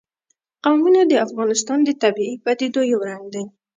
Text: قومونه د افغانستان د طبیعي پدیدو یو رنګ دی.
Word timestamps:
قومونه 0.63 1.01
د 1.07 1.13
افغانستان 1.25 1.79
د 1.83 1.89
طبیعي 2.03 2.35
پدیدو 2.45 2.81
یو 2.91 2.99
رنګ 3.09 3.25
دی. 3.33 3.43